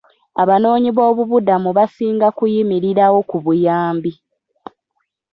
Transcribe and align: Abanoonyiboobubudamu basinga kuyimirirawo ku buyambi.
Abanoonyiboobubudamu 0.41 1.69
basinga 1.77 2.27
kuyimirirawo 2.37 3.19
ku 3.29 3.37
buyambi. 3.43 4.11